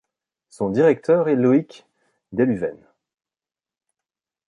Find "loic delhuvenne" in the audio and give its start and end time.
1.35-2.87